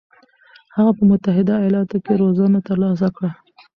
[0.75, 3.31] هغه په متحده ایالاتو کې روزنه ترلاسه کړه.